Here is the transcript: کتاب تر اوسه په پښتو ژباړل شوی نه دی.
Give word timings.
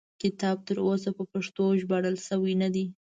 کتاب 0.21 0.57
تر 0.67 0.77
اوسه 0.87 1.09
په 1.17 1.23
پښتو 1.31 1.63
ژباړل 1.81 2.15
شوی 2.27 2.53
نه 2.61 2.69
دی. 2.73 2.85